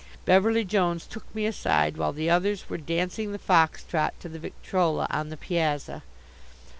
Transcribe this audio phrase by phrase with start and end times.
[0.25, 4.39] Beverly Jones took me aside while the others were dancing the fox trot to the
[4.39, 6.01] victrola on the piazza.